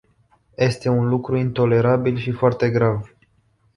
[0.57, 3.11] Este un lucru intolerabil și foarte grav.